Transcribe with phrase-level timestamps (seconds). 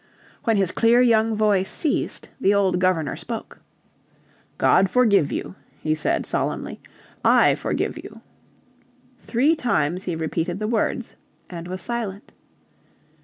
[0.45, 3.59] When his clear young voice ceased the old Governor spoke.
[4.57, 6.81] "God forgive you," he said, solemnly.
[7.23, 8.21] "I forgive you."
[9.19, 11.13] Three times he repeated the words
[11.51, 12.33] and was silent.